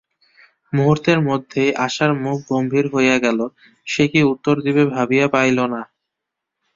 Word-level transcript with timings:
মুহূর্তের 0.73 1.19
মধ্যেই 1.27 1.71
আশার 1.85 2.11
মুখ 2.23 2.37
গম্ভীর 2.49 2.85
হইয়া 2.93 3.17
গেল–সে 3.25 4.03
কী 4.11 4.21
উত্তর 4.31 4.55
দিবে 4.65 4.83
ভাবিয়া 4.93 5.27
পাইল 5.33 5.57
না। 5.73 5.81